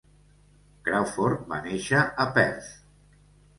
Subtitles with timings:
[0.87, 2.75] Crawford va néixer a Perth.